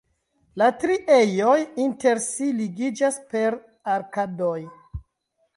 [0.61, 3.59] La tri ejoj inter si ligiĝas per
[3.99, 4.59] arkadoj.